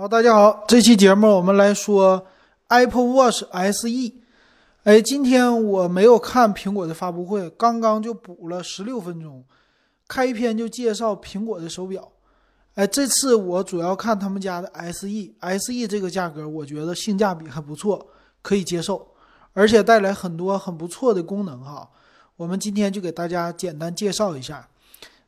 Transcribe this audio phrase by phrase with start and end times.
[0.00, 2.24] 好，大家好，这期节目我们来说
[2.68, 4.12] Apple Watch SE。
[4.84, 9.44] 哎，今天我没有看苹果的发布会，刚刚就补了十六分钟，
[10.06, 12.12] 开篇就介绍苹果的手表。
[12.74, 18.06] 哎，这次我主要看他们家的 SE，SE 这个价格我觉得性价比还不错，
[18.40, 19.04] 可以接受，
[19.52, 21.90] 而且带来很多很不错的功能哈。
[22.36, 24.68] 我们今天就给大家简单介绍一下。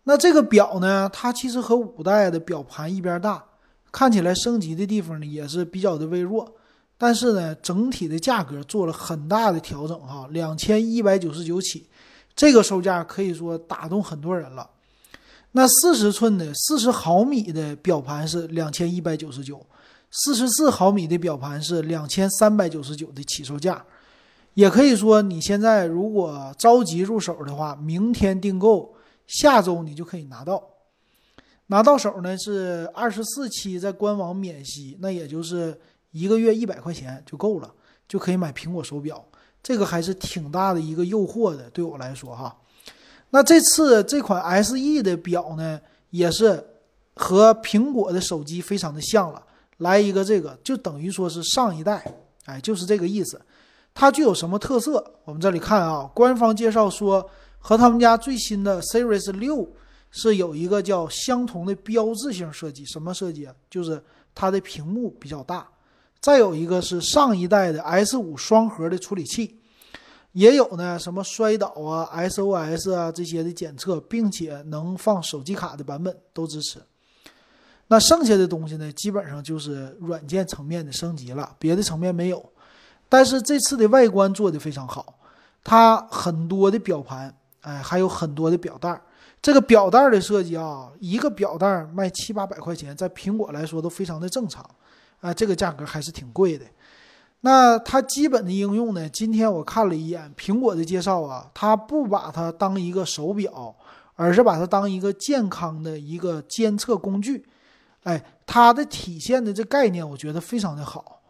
[0.05, 3.47] 那这个表呢，它其实和五代的表盘一边大。
[3.93, 6.51] 看起来升级的地方呢也是比较的微弱，
[6.97, 11.87] 但是呢，整体的价格做了很大的调整哈，两千一百九十九起，
[12.37, 14.69] 这个售价可以说打动很多人了。
[15.53, 19.61] 那四十寸的四十毫米的表盘是两千一百九十九，
[20.11, 23.85] 四十四毫米的表盘是两千三百九十九的起售价，
[24.55, 28.95] 也可以说你现在如果着急入手的话，明天订购，
[29.27, 30.63] 下周你就可以拿到。
[31.71, 35.79] 拿到手呢是二十四期在官网免息，那也就是
[36.11, 37.73] 一个月一百块钱就够了，
[38.09, 39.25] 就可以买苹果手表，
[39.63, 42.57] 这个还是挺大的一个诱惑的，对我来说哈。
[43.31, 46.61] 那这次这款 SE 的表呢，也是
[47.15, 49.41] 和苹果的手机非常的像了，
[49.77, 52.05] 来一个这个就等于说是上一代，
[52.47, 53.41] 哎，就是这个意思。
[53.95, 55.15] 它具有什么特色？
[55.25, 59.69] 我们这里看啊，官方介绍说和他们家最新的 Series 六。
[60.11, 63.55] 是有一个叫相同的标志性设计，什么设计啊？
[63.71, 64.03] 就是
[64.35, 65.69] 它的屏幕比较大。
[66.21, 69.59] 再有一个是上一代的 S 五双核的处理器，
[70.33, 76.79] 也有呢什么摔倒啊、SOS 啊这些的检测，并且能放手机卡的版本都支持。
[77.89, 82.53] 那剩下的东西呢，基本上就是软件层面的升级了，别的层面没有。
[83.09, 85.19] 但是这次的外观做的非常好，
[85.65, 89.01] 它很多的表盘，哎，还有很多的表带。
[89.43, 94.69] 这个表带的设计啊，一个表带卖七八百块钱，在苹果来说都非常的正常，
[95.21, 96.67] 啊，这个价格还是挺贵的。
[97.41, 99.09] 那它基本的应用呢？
[99.09, 103.75] 今天我看了一眼苹果的介绍啊，它不把它当一个手表，
[104.15, 107.47] 而是把它当一个健康的一个监测工具。
[108.03, 111.23] 哎，它的体现的这概念，我觉得非常的好。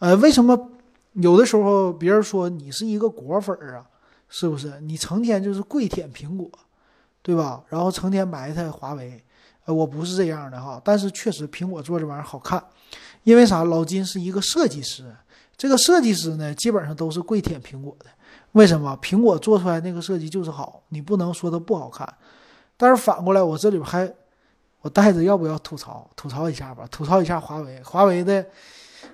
[0.00, 0.68] 呃，为什么
[1.12, 3.86] 有的时候别人说你是一个果粉啊？
[4.28, 4.80] 是不是？
[4.80, 6.50] 你成天就是跪舔苹果？
[7.22, 7.62] 对吧？
[7.68, 9.22] 然后成天埋汰华为，
[9.64, 10.80] 呃，我不是这样的哈。
[10.84, 12.62] 但是确实，苹果做这玩意儿好看，
[13.22, 13.62] 因为啥？
[13.64, 15.14] 老金是一个设计师，
[15.56, 18.06] 这个设计师呢，基本上都是跪舔苹果的。
[18.52, 18.98] 为什么？
[19.00, 22.12] 苹果做出来那个设计就是好，你不能说它不好看。
[22.76, 24.12] 但是反过来，我这里边还，
[24.80, 26.10] 我带着要不要吐槽？
[26.16, 27.80] 吐槽一下吧，吐槽一下华为。
[27.84, 28.44] 华为的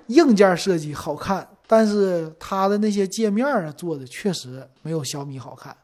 [0.07, 5.77] 硬件设计好看，但是它的那些界面啊做的确实没有小米好看。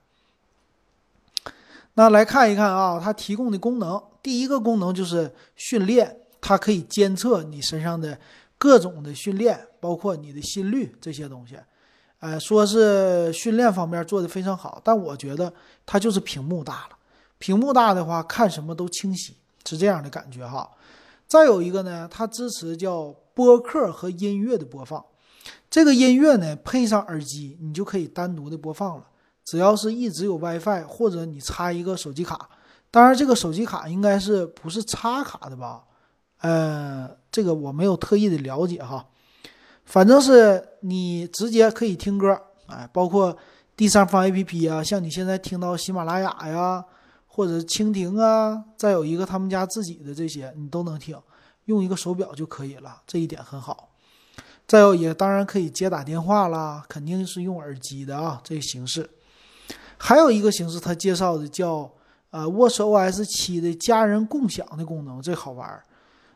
[1.94, 8.19] 那来看一看啊，它提供的功能，第一个功能就是训练，它可以监测你身上的
[8.59, 11.56] 各种的训练，包括你的心率这些东西。
[12.19, 15.53] 呃，说是训练方面做的非常好，但我觉得
[15.84, 16.97] 它就是屏幕大了。
[17.38, 20.69] 屏幕大的话，看什么都清晰，是这样的感觉哈。
[21.26, 25.05] 再有一个呢，它支持叫播客和音乐的播放，
[25.69, 29.05] 这个音乐呢配上耳机，你就可以单独的播放了。
[29.44, 32.49] 只要是一直有 WiFi，或者你插一个手机卡，
[32.91, 35.84] 当然这个手机卡应该是不是插卡的吧？
[36.41, 39.06] 呃，这个我没有特意的了解哈，
[39.84, 43.37] 反正是你直接可以听歌，哎，包括
[43.77, 46.84] 第三方 APP 啊，像你现在听到喜马拉雅呀，
[47.26, 51.19] 或者蜻蜓啊，再有一个他们家自己的这些，你都能听，
[51.65, 53.91] 用一个手表就可以了，这一点很好。
[54.66, 59.09] 再有也当然可以接打电话啦，肯定是用耳机的啊，这个形式。
[60.06, 61.91] 还有一个形式，他介绍的叫
[62.28, 65.82] 呃 WatchOS 七的家人共享的功能，这好玩儿。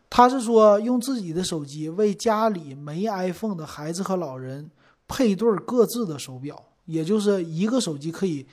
[0.09, 4.71] 他是说用自己的手机为家里没 iPhone 的孩子和老人
[5.07, 8.47] 配对各自的手表，也就是一个手机可以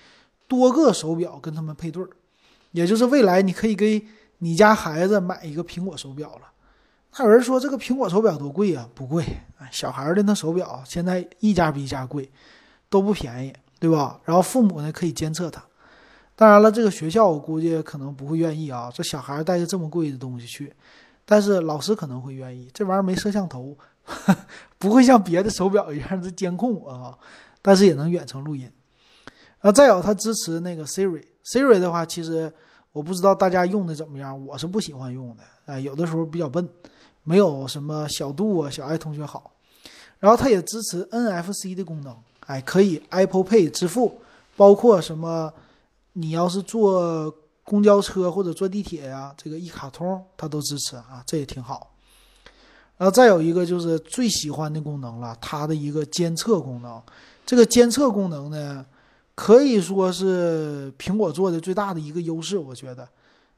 [0.49, 2.09] 多个手表跟他们配对儿，
[2.71, 4.05] 也就是未来你可以给
[4.39, 6.51] 你家孩子买一个苹果手表了。
[7.17, 8.89] 那有人说这个苹果手表多贵啊？
[8.93, 9.23] 不贵，
[9.71, 12.29] 小孩的那手表现在一家比一家贵，
[12.89, 13.53] 都不便宜。
[13.79, 14.19] 对吧？
[14.23, 15.63] 然后父母呢可以监测它。
[16.35, 20.73] 当然了，这个学校我估计可能不会愿意啊，这小孩带着这么贵的东西去。
[21.25, 23.77] 但是老师可能会愿意，这玩意儿没摄像头，
[24.77, 27.17] 不会像别的手表一样子监控我啊。
[27.61, 28.69] 但是也能远程录音。
[29.59, 32.51] 啊，再有它支持那个 Siri，Siri 的话，其实
[32.91, 35.43] 我不知道大家用的怎么样，我是不喜欢用的。
[35.65, 36.67] 哎，有的时候比较笨，
[37.23, 39.51] 没有什么小度啊、小爱同学好。
[40.19, 42.15] 然后它也支持 NFC 的功能。
[42.45, 44.19] 哎，可以 Apple Pay 支付，
[44.55, 45.53] 包括什么？
[46.13, 47.29] 你要是坐
[47.63, 51.91] 公交车或者坐地铁呀，这个一卡通它都支持啊，这也挺好。
[52.97, 57.01] 然后再有一个就是最喜欢的功能了，它的一个监测功能。
[57.45, 58.85] 这个监测功能呢，
[59.35, 63.07] 可以说是苹果做的最大的一个优势，我觉得。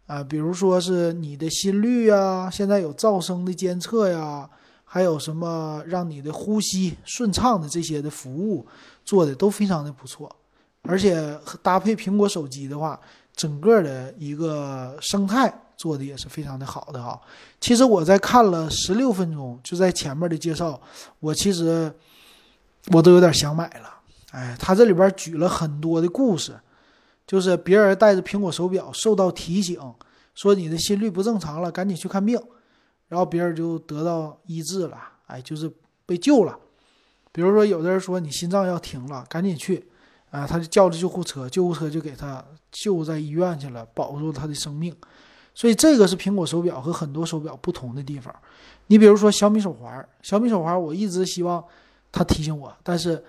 [0.08, 4.50] 啊，比如说是你的心率啊，现在有噪声的监测呀，
[4.98, 8.66] 还有什么让你的呼吸顺畅的这些的服务
[9.06, 10.28] 做的都非常的不错，
[10.82, 13.00] 而且搭配苹果手机的话，
[13.36, 17.22] 整个的一个生态做的也是非常的好的哈。
[17.62, 20.82] 其实我在看了十六分钟，就在前面的介绍，
[21.20, 21.94] 我其实
[22.88, 23.94] 我都有点想买了。
[24.32, 26.60] 哎，他这里边举了很多的故事。
[27.28, 29.80] 就是别人带着苹果手表受到提醒，
[30.34, 32.42] 说你的心率不正常了，赶紧去看病，
[33.08, 35.72] 然后别人就得到医治了，哎，就是
[36.06, 36.58] 被救了。
[37.32, 39.88] 比如说有的人说你心脏要停了，赶紧去，
[40.32, 44.96] 啊，他就叫着救护车，救护车就给他救在医院去了，保住他的生命。
[45.54, 48.34] 所以这个是苹果手表和很多手表不同的地方。
[48.88, 51.64] 你比如说小米手环，小米手环我一直希望
[52.12, 53.24] 它提醒我，但是。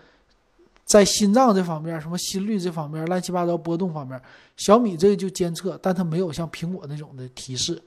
[0.88, 4.18] 在心脏这方面，什么心率这方面，乱七八糟波动方面，
[4.56, 7.82] 小米这个就监测，但它没有像苹果那种的提示，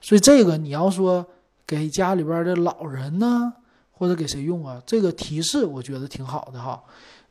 [0.00, 1.22] 所以这个你要说
[1.66, 3.52] 给家里边的老人呢，
[3.90, 6.82] 或者给谁用啊，这个提示我觉得挺好的哈，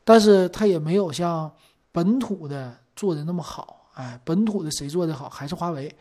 [0.04, 1.50] 但是它也没有像
[1.90, 5.28] 本土的做的那么好，哎，本土的谁做的好？
[5.28, 5.94] 还是华为，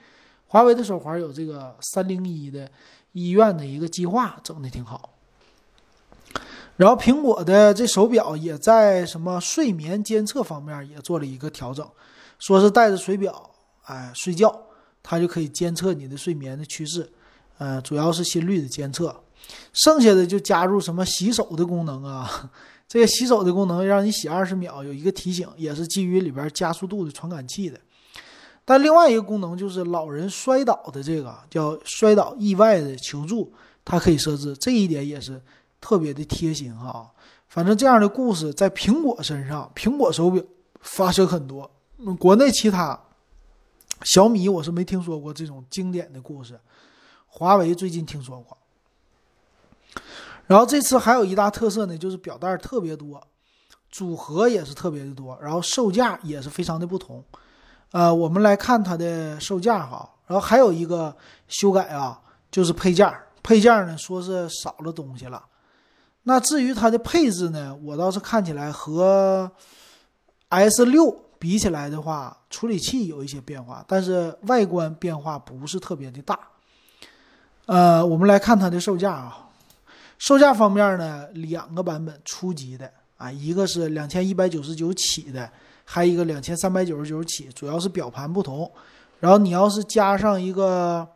[0.48, 2.70] 华为的手环有这个三零一的
[3.14, 5.12] 医院的一个计划，整的挺好。
[6.76, 11.90] 然后苹果的这手表也在什么睡眠监测方面也做了一个调整，
[12.38, 13.50] 说是带着水表，
[13.86, 14.54] 哎，睡觉
[15.02, 17.10] 它就可以监测你的睡眠的趋势，
[17.58, 19.16] 呃，主要是心率的监测，
[19.74, 22.52] 剩下的就加入什么洗手的功能啊，
[22.88, 27.80] 这个洗手的功能让你洗二十秒有一个提醒，也是基于里边加速度的传感器的。
[28.64, 33.54] 但另外一个功能就是老人摔倒的这个叫摔倒意外的求助，
[33.84, 35.42] 它可以设置，这一点也是。
[35.82, 37.08] 特别的贴心哈，
[37.48, 40.44] 反正这样的故事在苹果身上，苹果手表
[40.80, 41.70] 发生很多。
[42.18, 43.00] 国内其他
[44.02, 46.60] 小米我是没听说过这种经典的故事，
[47.38, 48.58] 华为最近听说过。
[50.48, 53.22] 然后这次还有一大特色呢，就是表带特别多，
[53.92, 57.22] 组合也是特别的多，然后售价也是非常的不同。
[57.92, 61.14] 呃，我们来看它的售价哈，然后还有一个
[61.50, 65.44] 修改啊，就是配件，配件呢说是少了东西了。
[66.24, 69.52] 那至于它的配置呢，我倒是看起来和
[70.48, 76.40] S 六比起来的话，处理器有一些变化，但是外观变化不是特别的大。
[77.66, 79.50] 呃，我们来看它的售价啊，
[80.18, 85.50] 售价方面呢，两个版本初级的啊，一个是两千一百九十九起的，
[85.84, 88.72] 还有一个两千三百九十九起，主要是表盘不同。
[89.20, 91.08] 然后你要是加上一个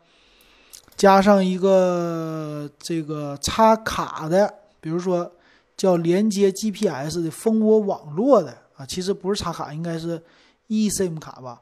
[0.96, 4.51] 加上一个这个插卡的。
[4.81, 5.30] 比如说，
[5.75, 10.24] 叫连接 GPS 的蜂窝网络的啊，其实不是插卡，应该是
[10.69, 11.60] eSIM 卡吧。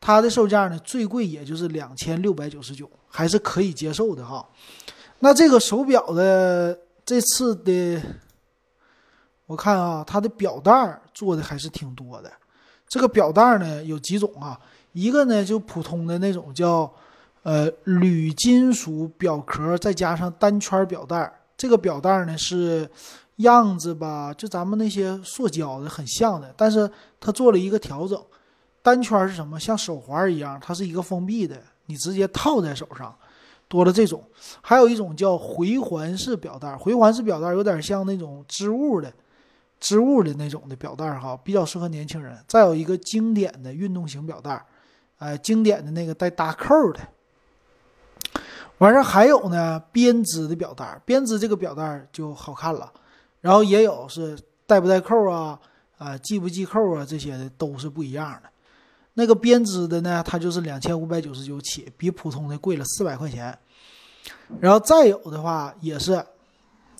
[0.00, 4.44] 它的售价呢，最贵也就是两千六百九十九，还是可以接受的哈。
[5.20, 6.76] 那这个手表的
[7.06, 8.02] 这次的，
[9.46, 12.32] 我看啊，它的表带做的还是挺多的。
[12.88, 14.58] 这个表带呢有几种啊，
[14.92, 16.92] 一个呢就普通的那种叫
[17.44, 21.32] 呃铝金属表壳，再加上单圈表带。
[21.56, 22.90] 这个表带呢是
[23.36, 26.90] 样子吧，就咱们那些塑胶的很像的，但是
[27.20, 28.20] 它做了一个调整。
[28.82, 29.58] 单圈是什么？
[29.58, 33.14] 像手环一样，它是一个封闭的，你直接套在手上。
[33.66, 34.22] 多了这种，
[34.60, 36.76] 还有一种叫回环式表带。
[36.76, 39.12] 回环式表带有点像那种织物的、
[39.80, 42.38] 织物的那种的表带哈，比较适合年轻人。
[42.46, 44.64] 再有一个经典的运动型表带，
[45.18, 47.00] 哎，经典的那个带搭扣的。
[48.78, 52.92] 完事还有呢，编织的表带，编织这个表带就好看了。
[53.40, 55.58] 然后也有是带不带扣啊，
[55.96, 58.50] 啊系不系扣啊，这些的都是不一样的。
[59.14, 63.56] 那个编织的呢，它就是两千五百九十九起，比普通的贵了四百块钱。
[64.60, 66.24] 然后再有的话也是，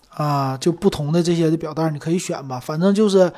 [0.09, 3.33] 啊，就不同的这些的表带你可以选吧，反正就是，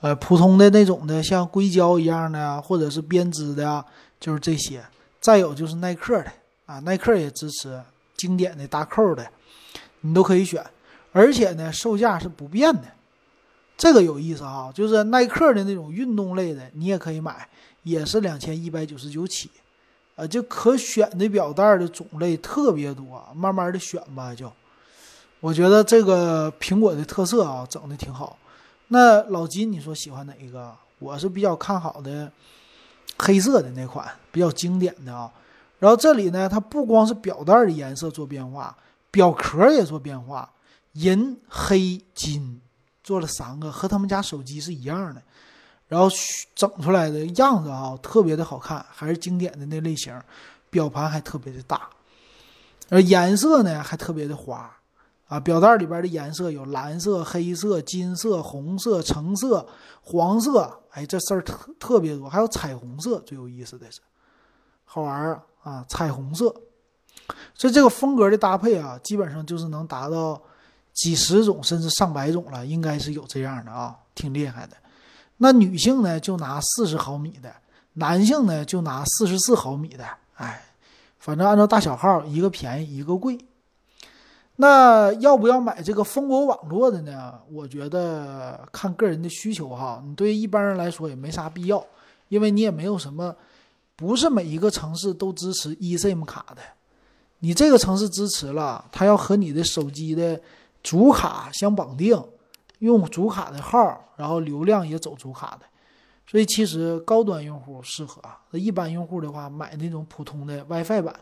[0.00, 3.84] 呃，普通的那种的，像硅胶一样的，或者是编织的，
[4.18, 4.82] 就是这些。
[5.20, 6.32] 再有就是耐克的。
[6.66, 7.82] 啊，耐克也支持
[8.16, 9.26] 经典的搭扣的，
[10.02, 10.64] 你都可以选，
[11.10, 12.84] 而且呢，售价是不变的，
[13.76, 14.70] 这个有意思哈。
[14.72, 17.48] 就是耐克的那种运动类的，你也可以买，
[17.82, 19.50] 也是两千一百九十九起，
[20.16, 24.34] 啊，就可选的表带的种类特别多，慢慢的选吧。
[24.34, 24.52] 就
[25.40, 28.38] 我觉得这个苹果的特色啊，整的挺好。
[28.88, 30.76] 那老金，你说喜欢哪一个？
[30.98, 32.30] 我是比较看好的
[33.18, 35.32] 黑色的那款，比较经典的啊。
[35.78, 38.76] 然后这里呢，它不光是表带的颜色做变化，
[39.10, 40.52] 表壳也做变化，
[40.92, 42.60] 银、黑、金
[43.02, 45.22] 做了三个，和他们家手机是一样的。
[45.90, 46.08] 然后
[46.54, 50.18] 整出来的样子啊，特别的好看，还是经典的那类型。
[50.70, 51.90] 表盘还特别的大，
[52.90, 54.70] 而颜色呢还特别的花
[55.26, 55.40] 啊。
[55.40, 59.66] 表带里边的颜色有蓝色、黑色、金色、红色、橙色、
[60.00, 62.30] 黄色，哎，这事儿特特别多。
[62.30, 63.98] 还有彩虹色，最有意思的是，
[64.84, 65.84] 好玩儿啊！
[65.88, 66.54] 彩虹色，
[67.52, 70.40] 所以这个风格的搭配啊，基本上就是能达到
[70.92, 74.76] 几十种甚至上百种了，应该是有这样的啊，挺厉害的。
[75.42, 77.48] 那女性呢，就拿四十毫米的；
[77.94, 80.04] 男性呢，就拿四十四毫米的。
[80.34, 80.62] 哎，
[81.18, 83.38] 反正按照大小号，一个便宜，一个贵。
[84.56, 87.40] 那要不要买这个蜂窝网络的呢？
[87.50, 90.02] 我觉得看个人的需求哈。
[90.06, 91.82] 你对一般人来说也没啥必要，
[92.28, 93.34] 因为你也没有什么，
[93.96, 96.60] 不是每一个城市都支持 eSIM 卡的。
[97.38, 100.38] 你这个城市支持了，它要和你的手机的
[100.82, 102.22] 主卡相绑定。
[102.80, 105.66] 用主卡的号，然后流量也走主卡的，
[106.26, 108.40] 所以其实高端用户适合啊。
[108.50, 111.14] 那一般用户的话，买那种普通的 WiFi 版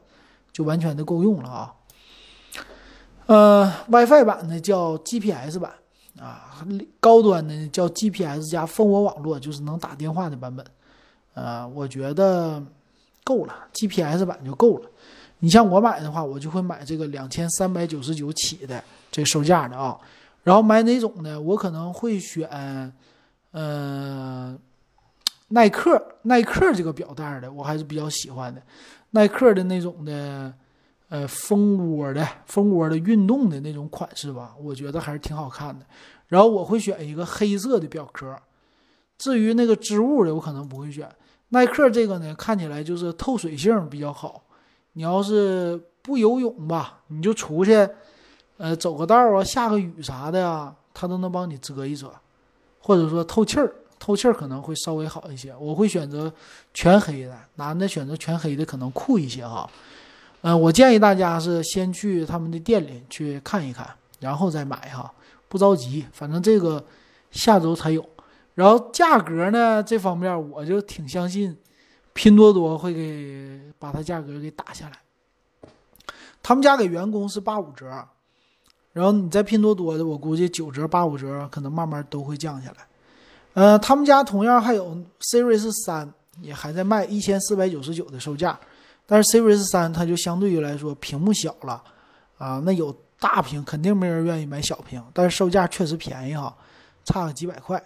[0.51, 1.75] 就完全的够用了啊。
[3.27, 5.73] 呃，WiFi 版呢叫 GPS 版
[6.19, 6.65] 啊，
[6.99, 10.65] 高端的叫 GPS 加蜂窝网络，就是能打电话的版本。
[11.35, 12.63] 呃，我觉得
[13.25, 14.91] 够了，GPS 版就够了。
[15.41, 19.99] 你像我买的话，我就会买这个两千三百九十九起的这售价的啊。
[20.49, 21.39] 然后买哪种呢？
[21.39, 22.49] 我可能会选，
[23.51, 24.59] 嗯，
[25.49, 28.63] 耐克，耐克这个表带的，我还是比较喜欢的。
[29.11, 30.51] 耐克的那种的，
[31.11, 35.85] 呃，蜂窝的，蜂窝的运动的那种款式吧，我觉得还是挺好看的。
[36.29, 38.35] 然后我会选一个黑色的表壳。
[39.19, 41.07] 至于那个织物的，我可能不会选。
[41.51, 44.45] 耐克这个呢，看起来就是透水性比较好。
[44.95, 47.87] 你要是不游泳吧，你就出去。
[48.59, 52.13] 呃，走个道啊，下个雨啥的呀，它都能帮你遮一遮，
[52.81, 55.55] 或者说透气儿，透气儿可能会稍微好一些。
[55.61, 56.33] 我会选择
[56.75, 59.71] 全黑的，男的选择全黑的可能酷一些哈。
[60.41, 63.89] 嗯，我建议大家是先去他们的店里去看一看，
[64.19, 65.13] 然后再买哈，
[65.49, 66.85] 不着急，反正这个
[67.31, 68.05] 下周才有。
[68.57, 71.57] 然后价格呢这方面，我就挺相信
[72.13, 74.99] 拼多多会给把它价格给打下来。
[76.43, 77.87] 他们家给员工是八五折。
[78.99, 82.79] 然后你在拼多多的，我估计九折八五折，可能慢慢都会降下来。
[83.55, 88.59] 呃，他们家同样还有 Series 三，也还在卖一千四百九十九的售价，
[89.07, 91.81] 但是 Series 三它就相对于来说屏幕小了
[92.39, 96.53] 啊，那有大屏肯定没人愿意买小屏，但是售价确实便宜哈，
[97.05, 97.81] 差个几百块。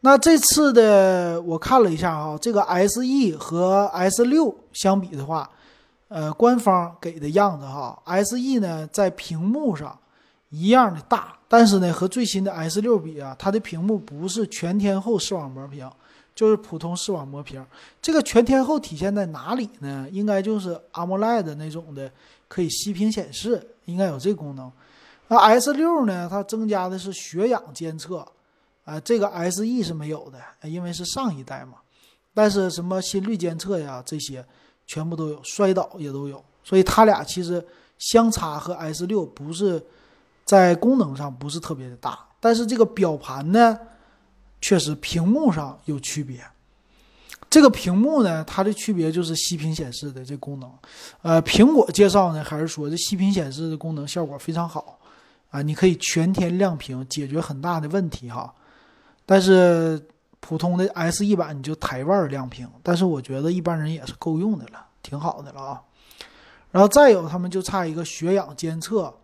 [0.00, 5.48] 那这次的我看了一下哈，这个 SE 和 S 六相比的话。
[6.12, 9.98] 呃，官方给的样子哈，SE 呢在屏幕上
[10.50, 15.90] 一样的大，但是呢和最新的 S 六比啊，它的屏幕不是全天候视网膜屏，
[16.34, 17.64] 就是普通视网膜屏。
[18.02, 20.06] 这个全天候体现在哪里呢？
[20.12, 22.12] 应该就是 AMOLED 那种的
[22.46, 24.70] 可以息屏显示，应该有这功能。
[25.28, 28.26] 那 S 六呢，它增加的是血氧监测，
[28.84, 31.78] 啊，这个 SE 是没有的，因为是上一代嘛。
[32.34, 34.44] 但是什么心率监测呀这些。
[34.86, 37.64] 全部都有，摔倒也都有，所以它俩其实
[37.98, 39.82] 相差和 S 六不是
[40.44, 43.78] 在功能上不是特别的大，但是这个表盘呢，
[44.60, 46.44] 确实屏幕上有区别。
[47.48, 50.70] 这个屏幕呢，它的区别就是息屏显示的这功能。
[51.22, 54.98] 呃，苹果介绍呢，还是说这息屏显示的功能效果非常好
[55.50, 58.54] 啊，你可以全天亮屏，解决很大的问题哈。
[59.24, 60.00] 但是。
[60.44, 65.80] 普通的 S E 版你就台腕亮屏，但是我觉得一般人也是够用的了，挺好的了啊。
[66.72, 69.14] 然后再有，他们就差一个血氧监测，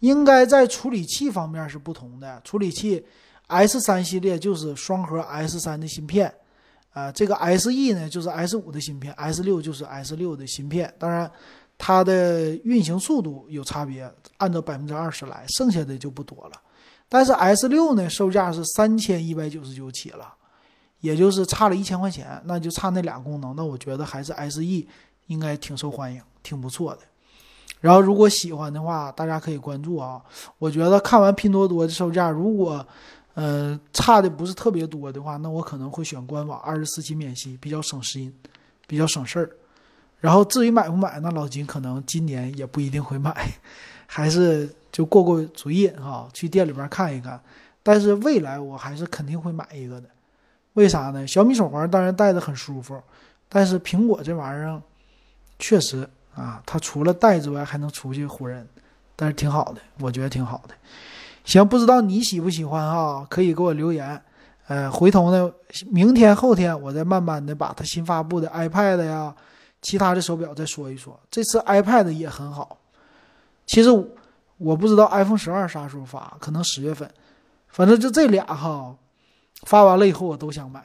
[0.00, 2.40] 应该在处理器方面是不同的。
[2.42, 3.06] 处理器
[3.46, 6.34] S 三系列就是双核 S 三的芯片，
[6.90, 10.92] 啊，这个 S E 呢就是 S 五的芯片，S 六就是 S 六的芯片。
[10.98, 11.30] 当然，
[11.78, 16.60] 它的运行速度有差别，按照百分之二十来，剩下的就不多了。
[17.08, 20.34] 但是 S 六呢，售价是三千一百九十九起了。
[21.00, 24.86] 也就是差了一千块钱，那就差那俩功能，那我觉得还是 SE
[25.26, 27.00] 应该挺受欢迎，挺不错的。
[27.80, 30.20] 然后如果喜欢的话，大家可以关注啊。
[30.58, 32.84] 我觉得看完拼多多的售价，如果
[33.34, 38.34] 呃差的不是特别多的话，那我可能会选官网，二十四期免息，比较省心，
[38.86, 39.50] 比较省事儿。
[40.18, 43.52] 然后至于买不买，那老金可能今年也不一定会买，
[44.08, 47.38] 还是就过过嘴瘾哈，去店里边看一看。
[47.82, 50.08] 但是未来我还是肯定会买一个的。
[50.76, 51.26] 为啥呢？
[51.26, 53.02] 小米手环当然戴着很舒服，
[53.48, 54.80] 但是苹果这玩意儿
[55.58, 58.66] 确实啊，它除了戴之外还能出去唬人，
[59.16, 60.74] 但是挺好的，我觉得挺好的。
[61.44, 64.20] 行，不知道你喜不喜欢哈，可以给我留言。
[64.68, 65.50] 呃，回头呢，
[65.90, 69.34] 明天后天我再慢慢的把它新发布的 iPad 呀，
[69.80, 71.18] 其他的手表再说一说。
[71.30, 72.76] 这次 iPad 也很好。
[73.64, 73.88] 其实
[74.58, 77.08] 我不知道 iPhone 十二啥时候发，可能十月份。
[77.68, 78.94] 反正就这俩哈，
[79.62, 80.84] 发完了以后我都想买，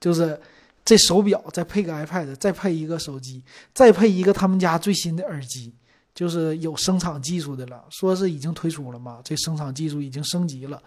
[0.00, 0.40] 就是
[0.84, 3.42] 这手表再配个 iPad，再配一个手机，
[3.74, 5.74] 再配一个他们家最新的耳机，
[6.14, 10.80] 就是有声场技术的了，说是已经推出了嘛，这声场技术已经升级了。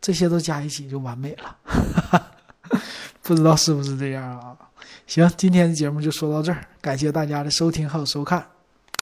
[0.00, 1.56] 这些都加一起就完美了，
[3.22, 4.56] 不知道是不是这样啊？
[5.06, 8.46] 行，今天的节目就说到这儿，感谢大家的收听还有收看。